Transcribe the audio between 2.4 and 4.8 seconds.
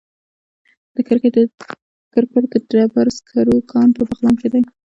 د ډبرو سکرو کان په بغلان کې دی